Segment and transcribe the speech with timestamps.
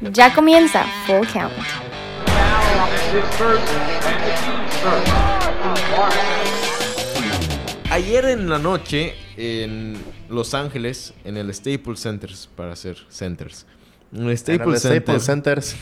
[0.00, 1.52] Ya comienza Full Count.
[7.90, 9.96] Ayer en la noche en
[10.28, 13.66] Los Ángeles, en el Staples Centers, para hacer centers.
[14.12, 15.76] En el Staples, En el Center, Staples Centers.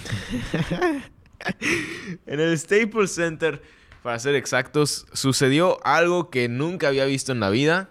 [2.26, 3.62] en el Staples Center,
[4.04, 7.90] para ser exactos, sucedió algo que nunca había visto en la vida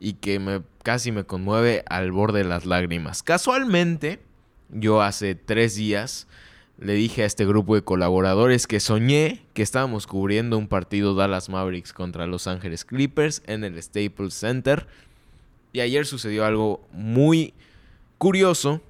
[0.00, 3.22] y que me, casi me conmueve al borde de las lágrimas.
[3.22, 4.20] Casualmente,
[4.72, 6.26] yo hace tres días
[6.78, 11.48] le dije a este grupo de colaboradores que soñé que estábamos cubriendo un partido Dallas
[11.48, 14.88] Mavericks contra Los Ángeles Clippers en el Staples Center.
[15.72, 17.54] Y ayer sucedió algo muy
[18.18, 18.80] curioso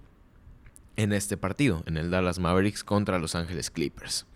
[0.97, 4.27] en este partido, en el Dallas Mavericks contra Los Ángeles Clippers.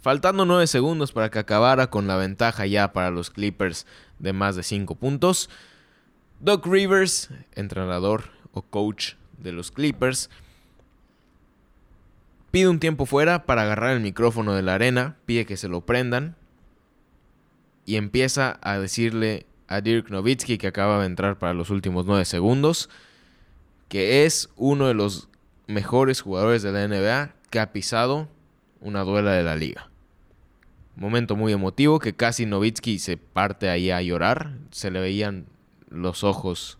[0.00, 3.86] Faltando 9 segundos para que acabara con la ventaja ya para los Clippers
[4.18, 5.50] de más de 5 puntos,
[6.40, 10.28] Doc Rivers, entrenador o coach de los Clippers,
[12.52, 15.80] pide un tiempo fuera para agarrar el micrófono de la arena, pide que se lo
[15.80, 16.36] prendan
[17.84, 22.24] y empieza a decirle a Dirk Nowitzki, que acaba de entrar para los últimos 9
[22.26, 22.90] segundos,
[23.88, 25.28] que es uno de los
[25.66, 28.28] mejores jugadores de la NBA que ha pisado
[28.80, 29.90] una duela de la liga.
[30.94, 34.58] Momento muy emotivo que casi Nowitzki se parte ahí a llorar.
[34.70, 35.46] Se le veían
[35.88, 36.78] los ojos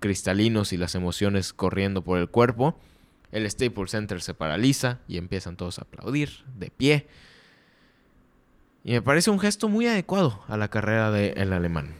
[0.00, 2.76] cristalinos y las emociones corriendo por el cuerpo.
[3.32, 7.06] El Staples Center se paraliza y empiezan todos a aplaudir de pie.
[8.84, 11.94] Y me parece un gesto muy adecuado a la carrera del alemán.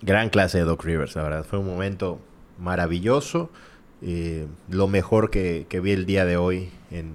[0.00, 1.44] Gran clase de Doc Rivers, la verdad.
[1.44, 2.20] Fue un momento
[2.58, 3.50] maravilloso.
[4.02, 7.12] Eh, lo mejor que, que vi el día de hoy en,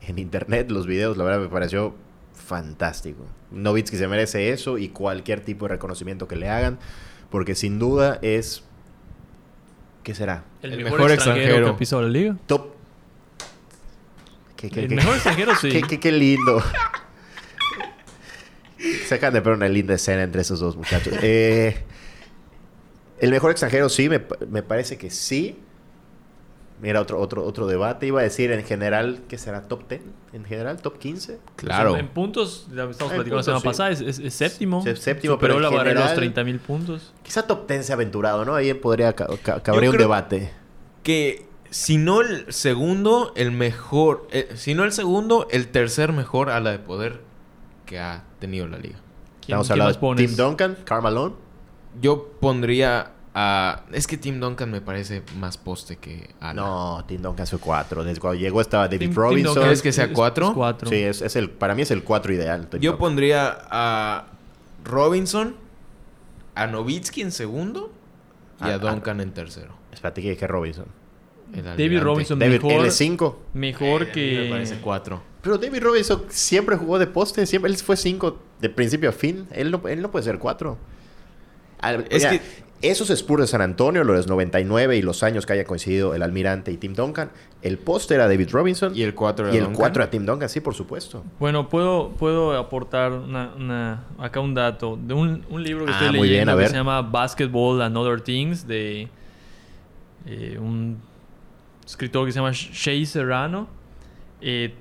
[0.00, 1.94] en internet, los videos, la verdad me pareció
[2.32, 3.26] fantástico.
[3.50, 6.78] Novitsky se merece eso y cualquier tipo de reconocimiento que le hagan,
[7.30, 8.62] porque sin duda es.
[10.06, 10.44] ¿Qué será?
[10.62, 11.72] El, El mejor, mejor extranjero, extranjero.
[11.74, 12.36] que pisado la liga.
[12.46, 12.68] Top.
[14.54, 15.68] ¿Qué, qué- El qué- mejor extranjero, sí.
[15.72, 16.62] qué- qué- qué lindo.
[19.08, 21.12] Se acaban de ver una linda escena entre esos dos muchachos.
[21.22, 21.76] Eh,
[23.18, 25.58] el mejor extranjero, sí, me, me parece que sí.
[26.80, 28.06] Mira, otro, otro, otro debate.
[28.06, 29.62] Iba a decir en general, ¿qué será?
[29.62, 30.02] ¿Top 10?
[30.34, 30.80] ¿En general?
[30.82, 31.38] ¿Top 15?
[31.56, 31.90] Claro.
[31.90, 33.66] O sea, en puntos, ya estamos En platicando la semana sí.
[33.66, 34.82] pasada, es, es- es séptimo.
[34.86, 37.14] Es séptimo, pero en la barrera de los general- 30 mil puntos.
[37.22, 38.54] Quizá top 10 se ha aventurado, ¿no?
[38.54, 40.52] Ahí podría ca- ca- cabría un debate.
[41.02, 46.50] que si no el segundo, el mejor, eh, si no el segundo, el tercer mejor
[46.50, 47.20] a la de poder
[47.86, 48.96] que ha tenido la liga.
[49.40, 50.26] ¿Quién, Estamos quién hablando de?
[50.26, 51.36] Tim Duncan, Carmelo.
[52.02, 53.82] Yo pondría a...
[53.92, 56.54] Es que Tim Duncan me parece más poste que Ala.
[56.54, 58.02] No, Tim Duncan fue 4.
[58.04, 59.44] Desde cuando llegó estaba David Tim- Tim Robinson.
[59.54, 60.48] Duncan ¿Crees que sea es- cuatro?
[60.48, 60.88] es cuatro.
[60.88, 62.68] Sí, es, es el, para mí es el 4 ideal.
[62.68, 62.98] Tim Yo Duncan.
[62.98, 64.26] pondría a
[64.84, 65.56] Robinson,
[66.54, 67.92] a Novitsky en segundo
[68.60, 68.78] y Ah, a ah.
[68.78, 69.74] Duncan en tercero.
[69.92, 70.86] Espérate, que dije Robinson.
[71.52, 72.00] David.
[72.02, 73.40] Robinson David, mejor, él es 5.
[73.54, 74.40] mejor mí que...
[74.44, 75.22] Me parece cuatro.
[75.42, 77.46] Pero David Robinson siempre jugó de poste.
[77.46, 79.46] Siempre, él fue 5 de principio a fin.
[79.52, 80.76] Él no, él no puede ser 4.
[82.10, 82.40] Es que-
[82.82, 86.70] Esos Spurs de San Antonio, los 99 y los años que haya coincidido el Almirante
[86.72, 87.30] y Tim Duncan,
[87.62, 89.80] el poste era David Robinson Y el cuatro era y el Duncan.
[89.80, 91.24] 4 era Tim Duncan, sí, por supuesto.
[91.40, 95.94] Bueno, puedo, puedo aportar una, una- acá un dato de un, un libro que Ah,
[95.94, 96.68] estoy bien, leyendo a que ver.
[96.70, 99.08] se llama Basketball and Other Things de
[100.26, 100.98] eh, un
[101.86, 103.68] escritor que se llama Shay Serrano.
[104.40, 104.74] Eh,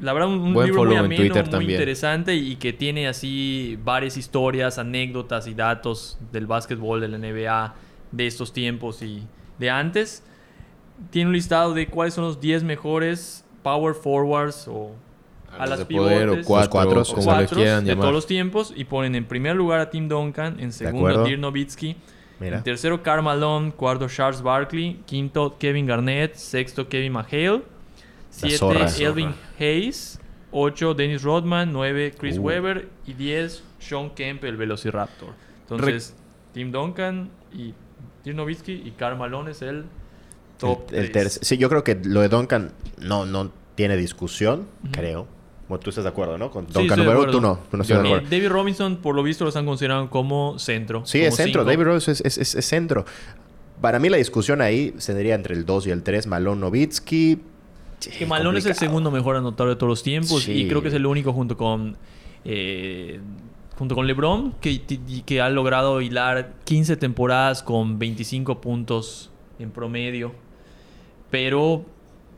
[0.00, 1.70] la verdad, un, Buen libro muy follow en ameno, Twitter muy también.
[1.72, 7.74] interesante y que tiene así varias historias, anécdotas y datos del básquetbol de la NBA
[8.12, 9.22] de estos tiempos y
[9.58, 10.22] de antes.
[11.10, 14.92] Tiene un listado de cuáles son los 10 mejores power forwards o
[15.58, 17.90] a las de poder o pivotes, cuatro, cuatros, o o como le cuatros quieran de
[17.90, 18.02] llamar.
[18.02, 21.40] todos los tiempos y ponen en primer lugar a Tim Duncan, en segundo a Dirk
[21.40, 21.96] Nowitzki,
[22.38, 22.58] Mira.
[22.58, 27.62] en tercero Karl Malone, cuarto Charles Barkley, quinto Kevin Garnett, sexto Kevin McHale,
[28.30, 28.86] siete zorra.
[28.98, 30.18] Elvin Hayes,
[30.52, 32.42] ocho Dennis Rodman, nueve Chris Uh.
[32.42, 35.30] Webber y diez Sean Kemp, el Velociraptor.
[35.68, 36.14] Entonces,
[36.52, 37.74] Tim Duncan y
[38.24, 39.84] Dirk Nowitzki y Karl Malone es el
[40.58, 45.26] top El- el sí, yo creo que lo de Duncan no, no tiene discusión, creo.
[45.68, 46.50] Bueno, tú estás de acuerdo, ¿no?
[46.50, 47.32] Con Sí, Duncan número acuerdo.
[47.32, 47.60] tú no.
[47.70, 48.28] Tú no estás de acuerdo.
[48.28, 51.06] David Robinson, por lo visto, lo están considerando como centro.
[51.06, 51.62] Sí, como es centro.
[51.62, 51.70] cinco.
[51.70, 53.04] David Rose es, es- es- es centro.
[53.80, 56.26] Para mí la discusión ahí se tendría entre el 2 y el 3.
[56.26, 57.38] Malone Novitsky.
[58.00, 60.52] Que Malone es el segundo mejor anotador de todos los tiempos Sí.
[60.52, 61.96] y creo que es el único junto con
[62.44, 63.20] eh,
[63.76, 64.82] junto con LeBron que,
[65.26, 70.32] que ha logrado hilar 15 temporadas con 25 puntos en promedio.
[71.30, 71.84] Pero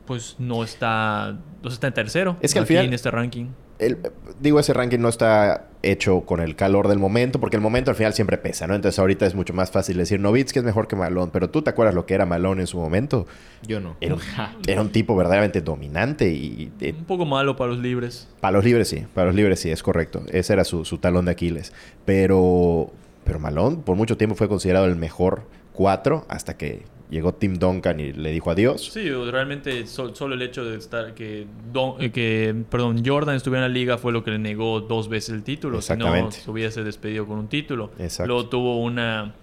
[0.05, 3.45] pues no está no está en tercero Es que al final- en este ranking.
[3.85, 3.97] El-
[4.39, 7.95] digo, ese ranking no está hecho con el calor del momento, porque el momento al
[7.97, 8.75] final siempre pesa, ¿no?
[8.75, 11.69] Entonces ahorita es mucho más fácil decir Novitsky es mejor que Malone, pero tú te
[11.71, 13.27] acuerdas lo que era Malone en su momento.
[13.67, 13.97] Yo no.
[14.01, 14.21] Era un,
[14.67, 18.27] era un tipo verdaderamente dominante y eh, Un poco malo para los libres.
[18.39, 20.23] para los libres sí, para los libres sí, es correcto.
[20.31, 21.73] Ese era su, su talón de Aquiles.
[22.05, 22.91] Pero,
[23.23, 25.43] pero Malone por mucho tiempo fue considerado el mejor
[25.73, 26.83] cuatro hasta que
[27.13, 28.89] llegó Tim Duncan y le dijo adiós.
[28.91, 33.65] Sí, realmente sol- solo el hecho de estar que, Don- eh, que perdón, Jordan estuviera
[33.65, 35.81] en la liga fue lo que le negó dos veces el título.
[35.81, 36.37] Si no, Exactamente.
[36.41, 37.91] se hubiese despedido con un título.
[37.99, 38.27] Exacto.
[38.33, 39.33] Luego tuvo una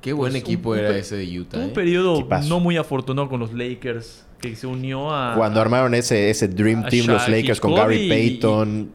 [0.00, 1.58] Qué buen Pues, equipo un- era ese de Utah.
[1.58, 1.72] un ¿eh?
[1.72, 2.48] periodo Equipazo.
[2.48, 6.84] no muy afortunado con los Lakers que se unió a Cuando armaron ese, ese Dream
[6.88, 8.90] Team los Lakers con Gary Payton,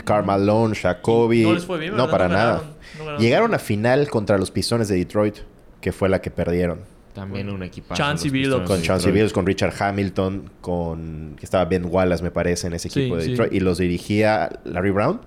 [0.73, 1.43] Shaq Kobe.
[1.43, 2.11] no les fue bien, No, ¿verdad?
[2.11, 2.51] para No nada.
[2.57, 3.21] ganaron- no ganaron.
[3.21, 5.37] Llegaron a final contra los Pistones de Detroit,
[5.79, 6.81] que fue la que perdieron.
[7.17, 7.95] También un equipo.
[7.95, 8.67] Chauncey Billups.
[8.67, 11.35] Con Chauncey Billups, con Richard Hamilton, con...
[11.39, 13.29] que estaba Ben Wallace, me parece, en ese Sí, equipo de sí.
[13.31, 13.53] Detroit.
[13.53, 15.21] Y los dirigía Larry Brown.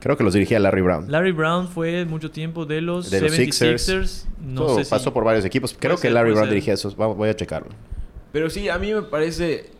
[0.00, 1.10] Creo que los dirigía Larry Brown.
[1.12, 3.78] Larry Brown fue mucho tiempo de los De los 76ers.
[3.78, 4.28] Sixers.
[4.40, 5.76] No Todo sé si- pasó por varios equipos.
[5.78, 6.54] Creo Puede que ser, Larry Brown ser.
[6.54, 6.96] dirigía esos.
[6.96, 7.68] Voy a checarlo.
[8.32, 9.70] Pero sí, a mí me parece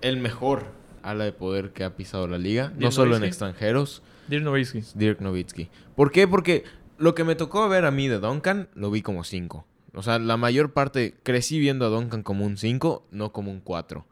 [0.00, 0.66] el mejor
[1.02, 2.72] ala de poder que ha pisado la liga.
[2.78, 4.02] No solo en extranjeros.
[4.28, 4.82] Dirk Nowitzki.
[4.94, 5.68] Dirk Nowitzki.
[5.94, 6.26] ¿Por qué?
[6.26, 6.64] Porque
[6.98, 9.66] lo que me tocó ver a mí de Duncan, lo vi como 5.
[9.94, 13.60] O sea, la mayor parte crecí viendo a Duncan como un 5, no como un
[13.60, 14.06] 4.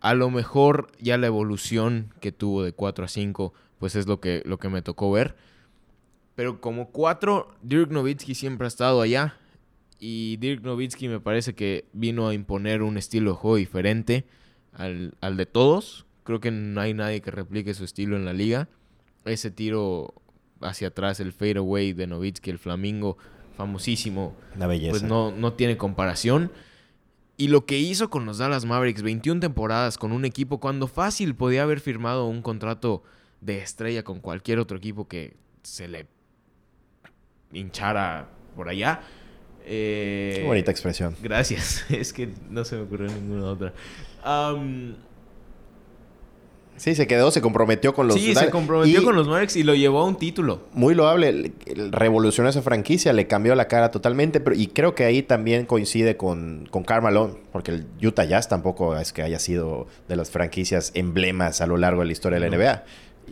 [0.00, 4.20] A lo mejor ya la evolución que tuvo de 4 a 5, pues es lo
[4.20, 5.36] que, lo que me tocó ver.
[6.34, 9.38] Pero como 4, Dirk Nowitzki siempre ha estado allá.
[10.00, 14.26] Y Dirk Nowitzki me parece que vino a imponer un estilo de juego diferente
[14.72, 16.06] al, al de todos.
[16.24, 18.68] Creo que no hay nadie que replique su estilo en la liga.
[19.24, 20.12] Ese tiro
[20.64, 23.16] hacia atrás, el fadeaway de Nowitzki, el flamingo,
[23.56, 24.90] famosísimo, Una belleza.
[24.90, 26.50] pues no, no tiene comparación.
[27.36, 31.34] Y lo que hizo con los Dallas Mavericks, 21 temporadas con un equipo cuando fácil
[31.34, 33.02] podía haber firmado un contrato
[33.40, 36.06] de estrella con cualquier otro equipo que se le
[37.52, 39.00] hinchara por allá.
[39.66, 41.16] Eh, Qué bonita expresión.
[41.22, 41.84] Gracias.
[41.90, 43.72] Es que no se me ocurrió ninguna otra.
[44.22, 44.94] Am,
[46.76, 48.16] Sí, se quedó, se comprometió con los...
[48.16, 50.62] sí, se comprometió Y con los Mavericks y lo llevó a un título.
[50.72, 51.52] Muy loable,
[51.90, 56.16] revolucionó esa franquicia, le cambió la cara totalmente, pero, y creo que ahí también coincide
[56.16, 60.30] con, con Karl Malone, porque el Utah Jazz tampoco es que haya sido de las
[60.30, 62.62] franquicias emblemas a lo largo de la historia de la No.
[62.62, 62.84] NBA.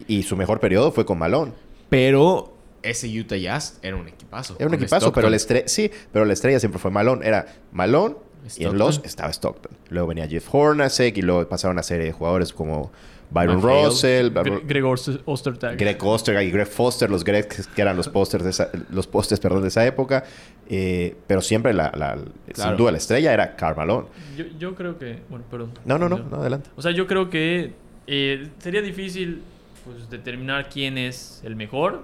[0.07, 1.53] Y su mejor periodo fue con Malone.
[1.91, 4.57] Pero ese Utah Jazz era un equipazo.
[4.59, 5.21] Era un equipazo, Stockton.
[5.21, 7.27] pero la estrella, sí, pero la estrella siempre fue Malone.
[7.27, 8.15] Era Malone
[8.57, 9.73] y en los estaba Stockton.
[9.91, 12.91] Luego venía Jeff Hornacek y luego pasaron una serie de jugadores como
[13.31, 13.63] Byron.
[13.63, 15.77] Russell, Gre- Greg Oster- Ostertag.
[15.79, 19.41] Greg Oster y Greg Foster, los Greg que eran los pósters de esa, los pósters,
[19.41, 20.25] perdón, de esa época.
[20.69, 22.19] Eh, pero siempre la, la-
[22.55, 24.09] sin duda la estrella era Karl Malone.
[24.37, 25.21] Yo, yo creo que...
[25.31, 25.73] Bueno, perdón.
[25.85, 26.69] No, no, no, no, adelante.
[26.77, 27.73] O sea, yo creo que
[28.07, 29.43] eh, sería difícil
[29.85, 32.03] pues, determinar quién es el mejor,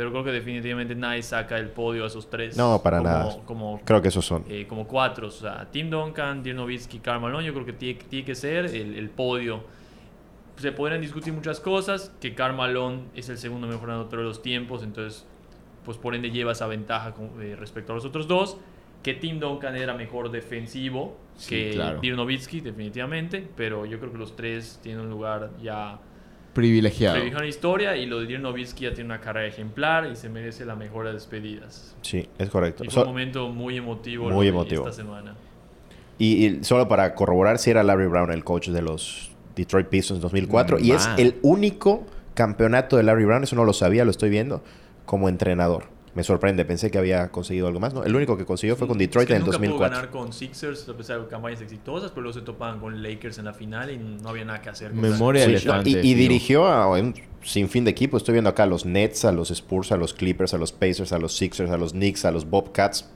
[0.00, 2.56] pero creo que definitivamente nadie saca el podio a esos tres.
[2.56, 3.36] No, para como- nada.
[3.44, 4.46] Como, Creo que esos son.
[4.48, 5.28] eh, como cuatro.
[5.28, 8.64] O sea, Tim Duncan, Dirk Nowitzki, Karl Malone, yo creo que tiene, tiene que ser
[8.64, 9.62] el, el podio.
[10.56, 14.40] Se podrían discutir muchas cosas, que Karl Malone es el segundo mejor anotador de los
[14.40, 15.26] tiempos, entonces,
[15.84, 18.56] pues por ende lleva esa ventaja con- eh, respecto a los otros dos.
[19.02, 22.00] Que Tim Duncan era mejor defensivo Sí, que claro.
[22.00, 25.98] Dirk Nowitzki, definitivamente, pero yo creo que los tres tienen un lugar ya
[26.54, 27.16] Privilegiado.
[27.16, 30.28] en la historia y lo de Dirk Nowitzki ya tiene una carrera ejemplar y se
[30.28, 31.94] merece la mejor de despedidas.
[32.02, 32.82] Sí, es correcto.
[32.84, 34.88] Y fue So- un momento muy emotivo, Muy emotivo.
[34.88, 35.34] esta semana.
[36.18, 40.20] y, y solo para corroborar, si era Larry Brown el coach de los Detroit Pistons
[40.20, 40.78] 2004.
[40.78, 41.18] Y es Man.
[41.20, 42.04] el único
[42.34, 44.62] campeonato de Larry Brown, eso no lo sabía, lo estoy viendo,
[45.06, 45.84] como entrenador.
[46.14, 47.94] Me sorprende, pensé que había conseguido algo más.
[47.94, 48.02] ¿no?
[48.02, 49.96] El único que consiguió fue con Detroit Es que en el nunca pudo 2004.
[49.96, 53.44] ganar con Sixers a pesar de campañas exitosas, pero luego se topaban con Lakers en
[53.44, 54.92] la final y no había nada que hacer.
[54.92, 55.90] Memoria Sí, elefante.
[55.90, 58.22] y, y dirigió a un sinfín de equipos.
[58.22, 61.12] Estoy viendo acá a los Nets, a los Spurs, a los Clippers, a los Pacers,
[61.12, 63.08] a los Sixers, a los Knicks, a los Bobcats.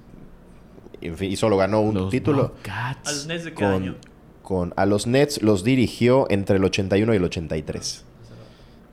[1.00, 2.42] En fin, y solo ganó un Los título.
[2.42, 3.12] A Bobcats.
[3.12, 3.96] los Nets de cada año.
[4.42, 8.04] Con, con, a los Nets los dirigió entre el 81 y el 83.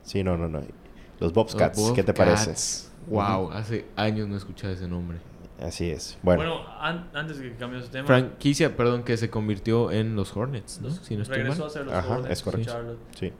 [0.03, 0.61] Sí, no, no, no.
[1.19, 2.45] Los Bobcats, Los ¿qué te Bobcats.
[2.45, 2.90] parece?
[3.11, 5.17] Wow, hace años no escuchaba ese nombre.
[5.59, 6.17] Así es.
[6.23, 10.15] Bueno, Bueno, an- antes de que cambiemos de tema, Franquicia, perdón, que se convirtió en
[10.15, 10.89] los Hornets, ¿no?
[10.89, 11.67] Si no estoy regresó mal.
[11.67, 12.71] a ser los Ajá, Hornets es correcto.
[12.71, 12.99] de Charlotte.
[13.15, 13.33] sí.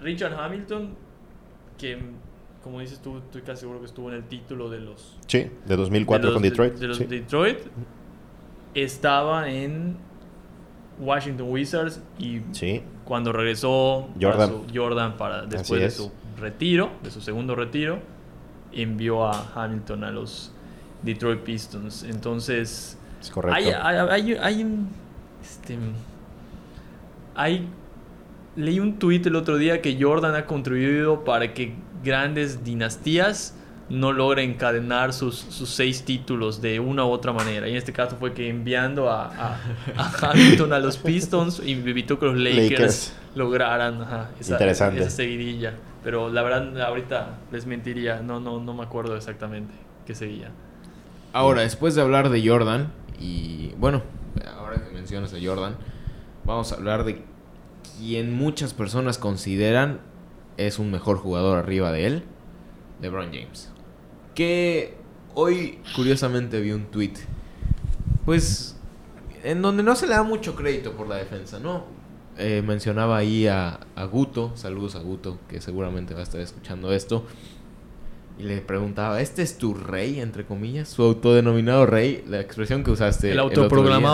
[0.00, 0.94] Richard Hamilton,
[1.78, 1.98] que
[2.62, 5.76] como dices tú, estoy casi seguro que estuvo en el título de los Sí, de
[5.76, 6.74] 2004 de los- con Detroit.
[6.74, 7.04] De, los sí.
[7.04, 7.58] Detroit.
[8.74, 9.96] Estaba en
[11.00, 12.82] Washington Wizards y Sí.
[13.04, 14.36] cuando regresó Jordan.
[14.36, 18.00] para su- Jordan para después de su retiro, de su segundo retiro,
[18.72, 20.52] envió a Hamilton a los
[21.02, 22.02] Detroit Pistons.
[22.04, 23.56] Entonces, Es correcto.
[23.56, 24.88] hay, hay, hay, hay un-
[25.42, 25.78] este,
[27.34, 27.68] hay
[28.56, 33.54] leí un tuit el otro día que Jordan ha contribuido para que grandes dinastías
[33.88, 37.68] no logren encadenar sus, sus seis títulos de una u otra manera.
[37.68, 39.56] Y en este caso fue que enviando a, a,
[39.96, 43.12] a Hamilton a los Pistons y evitó que los Lakers, Lakers.
[43.36, 45.72] lograran ajá, esa, esa seguidilla.
[46.02, 48.20] Pero la verdad, ahorita les mentiría.
[48.20, 49.74] No, no, no me acuerdo exactamente
[50.06, 50.50] qué seguía.
[51.32, 54.02] Ahora, después de hablar de Jordan, y bueno,
[54.56, 55.76] ahora que mencionas a Jordan,
[56.44, 57.22] vamos a hablar de
[57.98, 60.00] quien muchas personas consideran
[60.56, 62.24] es un mejor jugador arriba de él,
[63.00, 63.70] LeBron James.
[64.34, 64.96] Que
[65.34, 67.14] hoy, curiosamente, vi un tweet,
[68.24, 68.76] pues,
[69.44, 71.84] en donde no se le da mucho crédito por la defensa, ¿no?
[72.38, 76.92] Eh, mencionaba ahí a, a Guto, saludos a Guto, que seguramente va a estar escuchando
[76.92, 77.26] esto.
[78.38, 80.88] Y le preguntaba, ¿este es tu rey, entre comillas?
[80.88, 83.32] Su autodenominado rey, la expresión que usaste.
[83.32, 83.40] El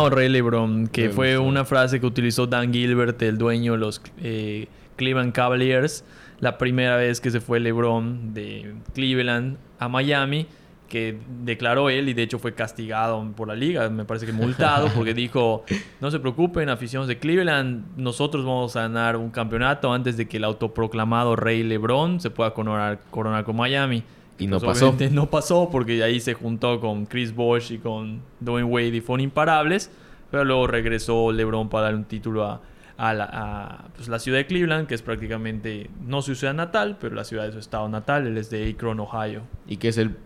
[0.08, 0.16] día.
[0.16, 4.68] Rey LeBron, que fue una frase que utilizó Dan Gilbert, el dueño de los eh,
[4.96, 6.04] Cleveland Cavaliers,
[6.40, 10.46] la primera vez que se fue LeBron de Cleveland a Miami,
[10.88, 14.88] que declaró él y de hecho fue castigado por la liga, me parece que multado,
[14.94, 15.64] porque dijo,
[16.00, 20.36] no se preocupen, aficionados de Cleveland, nosotros vamos a ganar un campeonato antes de que
[20.36, 24.02] el autoproclamado Rey LeBron se pueda coronar, coronar con Miami.
[24.38, 24.94] Y no pasó.
[25.12, 29.20] no pasó porque ahí se juntó con Chris Bosh y con Dwayne Wade y fueron
[29.20, 29.90] imparables.
[30.30, 32.60] Pero luego regresó LeBron para dar un título a,
[32.96, 36.96] a la, a, pues, la ciudad de Cleveland, que es prácticamente no su ciudad natal,
[37.00, 38.26] pero la ciudad de su estado natal.
[38.26, 39.42] Él es de Akron, Ohio.
[39.68, 40.16] Y que es el,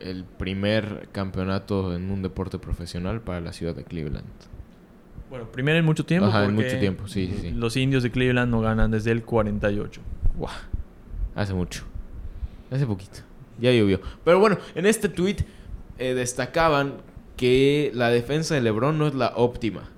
[0.00, 4.26] el primer campeonato en un deporte profesional para la ciudad de Cleveland.
[5.30, 6.28] Bueno, primero en mucho tiempo.
[6.28, 7.50] Ajá, en mucho tiempo, sí, sí, sí.
[7.50, 10.00] Los indios de Cleveland no ganan desde el 48.
[10.36, 10.52] Guau,
[11.34, 11.84] hace mucho.
[12.70, 13.20] Hace poquito.
[13.58, 14.00] Ya llovió.
[14.24, 15.38] Pero bueno, en este tweet
[15.98, 16.94] eh, destacaban
[17.36, 19.90] que la defensa de LeBron no es la óptima.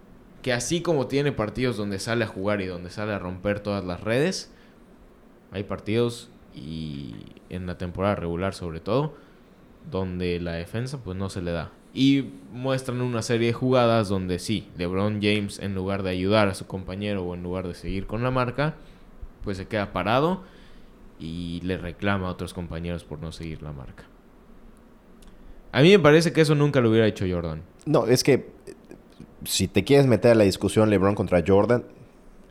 [0.42, 3.84] Que así como tiene partidos donde sale a jugar y donde sale a romper todas
[3.84, 4.52] las redes,
[5.50, 7.14] hay partidos y
[7.50, 9.14] en la temporada regular sobre todo,
[9.90, 11.70] donde la defensa pues no se le da.
[11.94, 16.54] Y muestran una serie de jugadas donde sí, LeBron James en lugar de ayudar a
[16.54, 18.74] su compañero o en lugar de seguir con la marca,
[19.42, 20.42] pues se queda parado
[21.18, 24.04] y le reclama a otros compañeros por no seguir la marca.
[25.72, 27.62] A mí me parece que eso nunca lo hubiera hecho Jordan.
[27.84, 28.46] No, es que eh,
[29.44, 31.84] si te quieres meter a la discusión LeBron contra Jordan,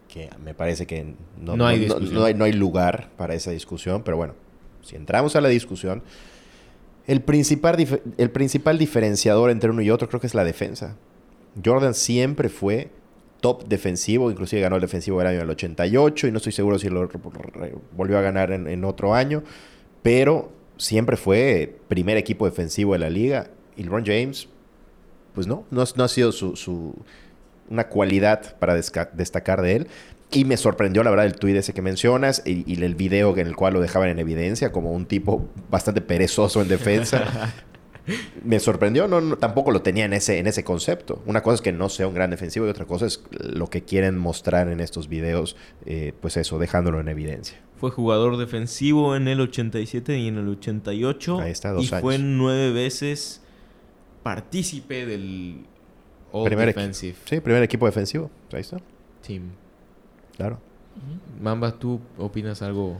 [0.07, 3.51] que me parece que no, No hay no- no hay, no hay lugar para esa
[3.51, 4.33] discusión, pero bueno,
[4.81, 6.03] si entramos a la discusión,
[7.07, 7.77] el principal,
[8.17, 10.97] el principal diferenciador entre uno y otro creo que es la defensa.
[11.63, 12.89] Jordan siempre fue
[13.41, 16.89] top defensivo, inclusive ganó el defensivo del año del 88 y no estoy seguro si
[16.89, 17.09] lo
[17.95, 19.43] volvió a ganar en, otro año,
[20.03, 24.49] pero siempre fue primer equipo defensivo de la liga y LeBron James
[25.33, 26.95] pues no, no, no ha sido su-
[27.69, 29.87] una cualidad para destacar de él.
[30.29, 33.47] Y me sorprendió, la verdad, el tuit ese que mencionas y, y el video en
[33.47, 37.53] el cual lo dejaban en evidencia como un tipo bastante perezoso en defensa.
[38.43, 41.21] me sorprendió, no, no, tampoco lo tenía en ese, en ese concepto.
[41.25, 43.83] Una cosa es que no sea un gran defensivo y otra cosa es lo que
[43.83, 45.55] quieren mostrar en estos videos,
[45.85, 47.59] eh, pues eso, dejándolo en evidencia.
[47.77, 51.39] Fue jugador defensivo en el 87 y en el 88.
[51.39, 53.41] Ahí está, dos y fue nueve veces
[54.23, 55.65] partícipe del
[56.31, 58.29] All Primer Defensive Sí, primer equipo defensivo.
[58.53, 58.77] Ahí está,
[59.25, 59.43] Team.
[60.35, 60.59] claro.
[61.41, 62.97] Mamba, ¿tú opinas algo?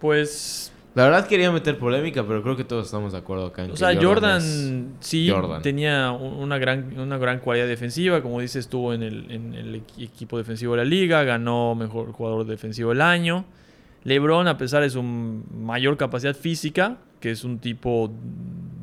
[0.00, 3.64] Pues La verdad quería meter polémica, pero creo que todos estamos de acuerdo acá.
[3.64, 5.60] en O que sea, Jordan, es- sí Jordan.
[5.60, 8.22] tenía un- una gran, una gran cualidad defensiva.
[8.22, 12.12] Como dices, estuvo en el, en el equi- equipo defensivo de la liga, ganó mejor
[12.12, 13.44] jugador defensivo del año.
[14.04, 18.12] LeBron, a pesar de su mayor capacidad física, que es un tipo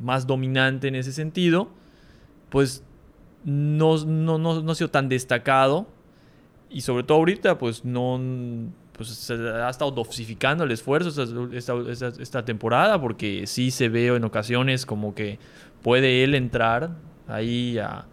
[0.02, 1.70] más dominante en ese sentido,
[2.50, 2.84] pues
[3.44, 5.86] no, no, no, no ha sido tan destacado.
[6.70, 8.18] Y sobre todo ahorita, pues no
[8.92, 11.08] pues se ha estado dosificando el esfuerzo
[11.52, 11.74] esta,
[12.20, 15.38] esta- temporada porque sí se ve en ocasiones como que
[15.82, 16.90] puede él entrar
[17.26, 18.06] ahí a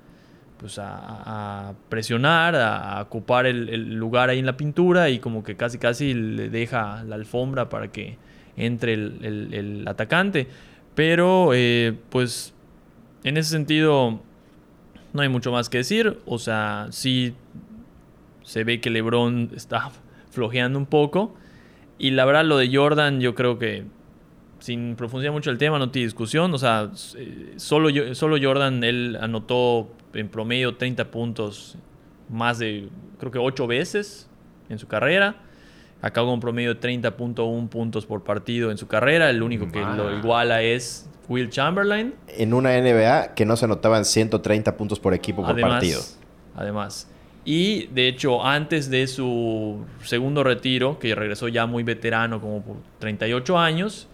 [0.57, 5.77] pues a, presionar, a, ocupar el, lugar ahí en la pintura y como que casi
[5.77, 8.17] casi le deja la alfombra para que
[8.57, 10.48] entre el atacante.
[10.95, 12.53] Pero eh, pues
[13.24, 14.19] en ese sentido
[15.13, 16.19] no hay mucho más que decir.
[16.25, 17.33] O sea, sí
[18.43, 19.91] se ve que LeBron está
[20.31, 21.35] flojeando un poco.
[21.97, 23.85] Y la verdad, lo de Jordan, yo creo que
[24.59, 26.53] sin profundizar mucho el tema, no tiene discusión.
[26.53, 31.77] O sea, eh, solo, solo Jordan, él anotó en promedio 30 puntos
[32.29, 32.89] más de,
[33.19, 34.29] creo que 8 veces
[34.69, 35.35] en su carrera.
[36.01, 39.29] Acabó con un promedio de 30.1 puntos por partido en su carrera.
[39.29, 42.13] El único que lo iguala es Will Chamberlain.
[42.27, 46.01] En una NBA que no se anotaban 130 puntos por equipo por además, partido.
[46.55, 47.07] Además.
[47.45, 52.75] Y de hecho, antes de su segundo retiro, que regresó ya muy veterano, como por
[53.00, 54.07] 38 años,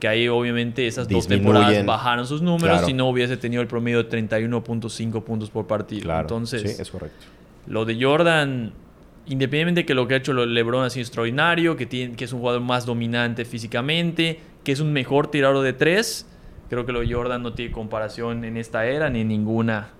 [0.00, 2.86] que ahí obviamente esas dos temporadas bajaron sus números Claro.
[2.86, 6.02] si no hubiese tenido el promedio de 31.5 puntos por partido.
[6.02, 6.22] Claro.
[6.22, 7.24] Entonces, sí, es correcto.
[7.66, 8.72] lo de Jordan,
[9.26, 12.32] independientemente de que lo que ha hecho LeBron ha sido extraordinario, que, tiene, que es
[12.32, 16.26] un jugador más dominante físicamente, que es un mejor tirador de tres,
[16.74, 19.90] creo que lo de Jordan no tiene comparación en esta era ni ninguna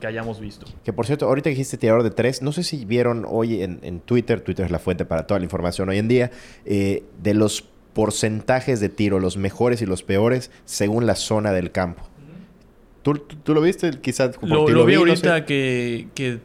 [0.00, 0.66] que hayamos visto.
[0.84, 4.00] Que por cierto, ahorita dijiste tirador de tres, no sé si vieron hoy en, en
[4.00, 6.30] Twitter, Twitter es la fuente para toda la información hoy en día,
[6.64, 7.62] eh, de los
[7.92, 12.02] porcentajes de tiro, los mejores y los peores, según la zona del campo.
[13.02, 13.90] ¿Tú, tú, tú lo viste?
[14.00, 15.44] Quizás Lo, ti lo vi no ahorita sé.
[15.44, 16.38] que, que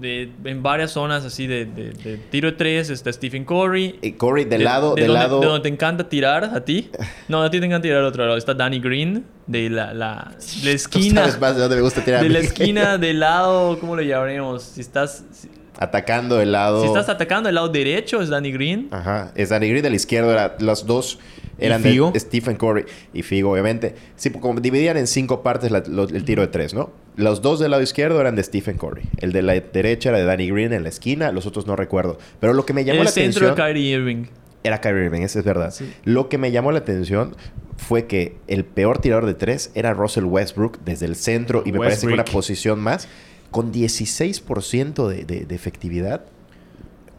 [0.00, 3.98] de- en varias zonas así de, de- de tiro de tres está Stephen Curry.
[4.02, 5.40] Eh, Corey, del De- lado, de del lado...
[5.40, 6.90] de donde te encanta tirar a ti.
[7.28, 8.36] No, a ti te encanta tirar al otro lado.
[8.38, 11.22] Está Danny Green, de la, la, la Tú esquina.
[11.22, 12.34] sabes más de dónde me gusta tirar a de mí.
[12.34, 14.62] la esquina del lado, ¿cómo lo llamaremos?
[14.62, 15.48] Si estás, si,
[15.80, 16.80] Atacando el lado...
[16.80, 18.88] si estás atacando el lado derecho, es Danny Green.
[18.90, 21.18] Ajá, es Danny Green del izquierdo, los dos
[21.58, 22.12] eran de Figo?
[22.16, 23.94] Stephen Curry y Figo, obviamente.
[24.16, 26.90] Sí, como dividían en cinco partes la- lo- el tiro de tres, ¿no?
[27.16, 29.02] Los dos del lado izquierdo eran de Stephen Curry.
[29.18, 32.18] El de la derecha era de Danny Green en la esquina, los otros no recuerdo.
[32.40, 34.24] Pero lo que me llamó el la centro atención de Kyrie Irving.
[34.62, 35.72] era Kyrie Irving, eso es verdad.
[35.72, 35.92] Sí.
[36.04, 37.34] Lo que me llamó la atención
[37.76, 41.78] fue que el peor tirador de tres era Russell Westbrook desde el centro y me
[41.78, 43.08] parece que una posición más
[43.50, 46.22] con 16% de, de- de efectividad.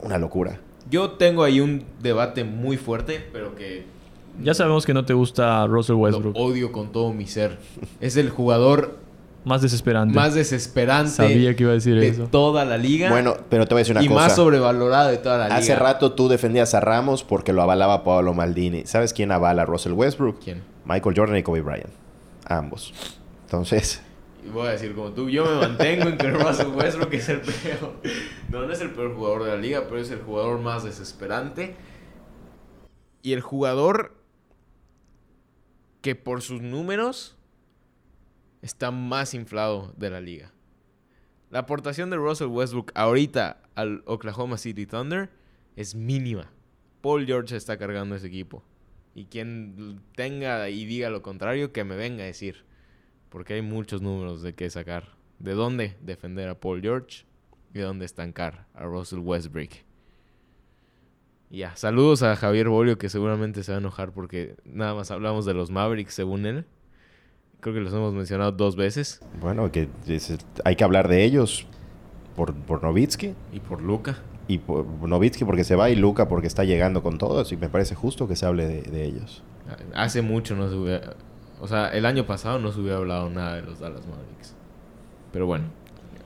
[0.01, 0.59] Una locura.
[0.89, 3.83] Yo tengo ahí un debate muy fuerte, pero que
[4.41, 6.35] Ya sabemos que no te gusta Russell Westbrook.
[6.35, 7.57] lo odio con todo mi ser.
[7.99, 8.97] Es el jugador
[9.45, 10.13] Más desesperante.
[10.15, 12.27] más desesperante Sabía que iba a decir de eso.
[12.31, 13.09] toda la liga.
[13.09, 14.19] Bueno, pero te voy a decir una y cosa.
[14.21, 15.57] más sobrevalorado de toda la liga.
[15.57, 18.85] Hace rato tú defendías a Ramos porque lo avalaba Pablo Maldini.
[18.85, 20.39] ¿Sabes quién avala a Russell Westbrook?
[20.43, 20.61] ¿Quién?
[20.85, 21.91] Michael Jordan y Kobe Bryant.
[22.45, 22.93] Ambos.
[23.45, 24.01] Entonces,
[24.45, 27.41] Y voy a decir como tú, yo me mantengo en que Russell Westbrook es el
[27.41, 27.93] peor.
[28.49, 31.75] No, no es el peor jugador de la liga, pero es el jugador más desesperante.
[33.21, 34.13] Y el jugador
[36.01, 37.37] que por sus números
[38.61, 40.53] está más inflado de la liga.
[41.49, 45.29] La aportación de Russell Westbrook ahorita al Oklahoma City Thunder
[45.75, 46.51] es mínima.
[47.01, 48.63] Paul George está cargando ese equipo.
[49.15, 52.65] Y quien tenga y diga lo contrario, que me venga a decir.
[53.29, 55.15] Porque hay muchos números de qué sacar.
[55.39, 57.25] ¿De dónde defender a Paul George?
[57.73, 59.88] ¿Y de dónde estancar a Russell Westbrook?
[61.49, 65.45] Ya, saludos a Javier Bolio que seguramente se va a enojar porque nada más hablamos
[65.45, 66.65] de los Mavericks según él.
[67.59, 69.19] Creo que los hemos mencionado dos veces.
[69.41, 71.65] bueno, que es- hay que hablar de ellos
[72.35, 73.33] por, por Novitsky.
[73.51, 74.17] Y por Luca.
[74.47, 77.51] Y por Novitsky porque se va y Luca porque está llegando con todos.
[77.51, 79.43] Y me parece justo que se hable de, de ellos.
[79.93, 81.15] Hace mucho no se hubiera...
[81.59, 84.55] O sea, el año pasado no se hubiera hablado nada de los Dallas Mavericks.
[85.33, 85.65] Pero bueno.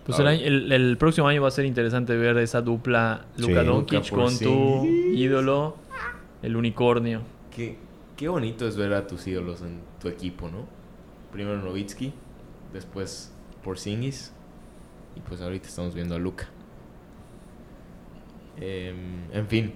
[0.06, 3.26] Pues el, Ahora- año- el- el próximo año va a ser interesante ver esa dupla
[3.38, 3.68] Luka Sí.
[3.68, 5.76] Doncic Luka con tu ídolo,
[6.42, 7.22] el unicornio.
[7.56, 7.78] Qué,
[8.18, 10.66] qué bonito es ver a tus ídolos en tu equipo, ¿no?
[11.32, 12.12] Primero Novitsky,
[12.74, 14.34] después Porzingis
[15.16, 16.48] y pues ahorita estamos viendo a Luca.
[18.60, 19.74] Em, en fin,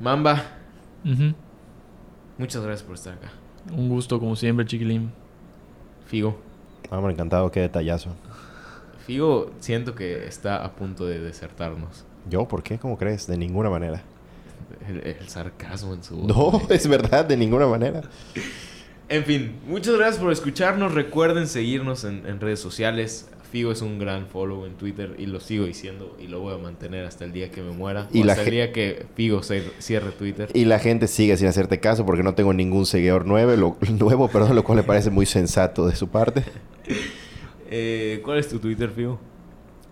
[0.00, 0.42] Mamba,
[2.38, 3.30] muchas gracias por estar acá.
[3.72, 5.12] Un gusto como siempre, chiquilín.
[6.06, 6.38] Figo,
[6.90, 8.10] Vamos, encantado, qué detallazo.
[9.06, 12.04] Figo siento que está a punto de desertarnos.
[12.28, 12.46] ¿Yo?
[12.48, 12.78] ¿Por qué?
[12.78, 13.26] ¿Cómo crees?
[13.26, 14.02] De ninguna manera.
[14.88, 16.26] El, el sarcasmo en su voz.
[16.26, 18.02] No, es verdad, de ninguna manera.
[19.08, 20.94] En fin, muchas gracias por escucharnos.
[20.94, 23.28] Recuerden seguirnos en, en redes sociales.
[23.52, 26.58] Figo es un gran follow en Twitter y lo sigo diciendo y lo voy a
[26.58, 28.08] mantener hasta el día que me muera.
[28.12, 30.48] Y o la hasta el día que Figo se- cierre Twitter.
[30.54, 34.26] Y la gente sigue sin hacerte caso porque no tengo ningún seguidor nuevo, lo, nuevo,
[34.28, 36.42] perdón, lo cual me parece muy sensato de su parte.
[37.76, 39.18] Eh, ¿Cuál es tu Twitter, Figo?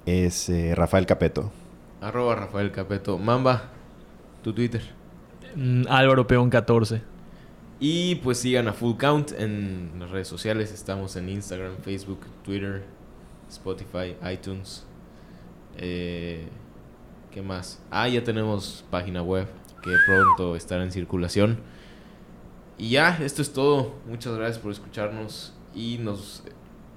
[0.07, 1.51] Es eh, Rafael Capeto.
[2.01, 3.19] Arroba Rafael Capeto.
[3.19, 3.73] Mamba,
[4.41, 4.83] tu Twitter.
[5.57, 7.03] Mm, Álvaro Peón 14.
[7.81, 10.73] Y pues sigan a Full Count en las redes sociales.
[10.73, 12.85] Estamos en Instagram, Facebook, Twitter,
[13.51, 14.87] Spotify, iTunes.
[15.77, 16.47] Eh,
[17.33, 17.83] ¿Qué más?
[17.91, 19.49] Ah, ya tenemos página web
[19.83, 21.59] que pronto estará en circulación.
[22.79, 23.97] Y ya, esto es todo.
[24.07, 26.45] Muchas gracias por escucharnos y nos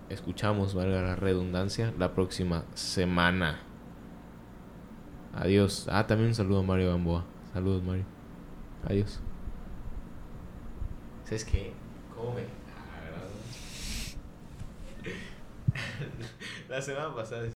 [0.10, 3.60] escuchamos, valga la redundancia, la próxima semana.
[5.34, 5.88] Adiós.
[5.89, 7.26] Ah, también un saludo a Mario Gamboa.
[7.54, 8.06] Saludos, Mario.
[8.86, 9.20] Adiós.
[11.26, 11.74] ¿Sabes qué?
[12.15, 12.44] ¿Cómo me?
[16.70, 17.46] La semana pasada